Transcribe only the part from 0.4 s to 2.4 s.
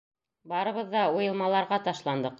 Барыбыҙ ҙа уйылмаларға ташландыҡ.